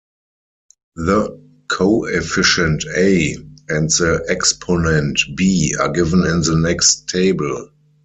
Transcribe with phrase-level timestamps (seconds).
[0.95, 3.35] The coefficient a
[3.69, 7.69] and the exponent b are given in the next table.